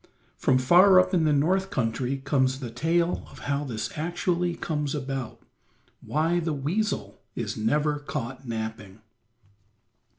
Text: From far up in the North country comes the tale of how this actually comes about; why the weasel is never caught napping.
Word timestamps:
From 0.35 0.57
far 0.57 0.99
up 0.99 1.13
in 1.13 1.25
the 1.25 1.31
North 1.31 1.69
country 1.69 2.17
comes 2.17 2.59
the 2.59 2.71
tale 2.71 3.23
of 3.29 3.37
how 3.45 3.63
this 3.63 3.95
actually 3.95 4.55
comes 4.55 4.95
about; 4.95 5.43
why 6.03 6.39
the 6.39 6.53
weasel 6.53 7.21
is 7.35 7.55
never 7.55 7.99
caught 7.99 8.43
napping. 8.47 9.01